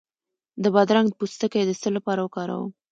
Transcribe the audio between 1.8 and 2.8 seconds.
څه لپاره وکاروم؟